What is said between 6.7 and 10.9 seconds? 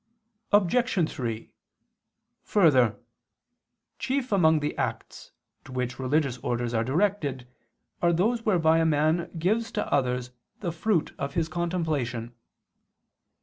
are directed are those whereby a man gives to others the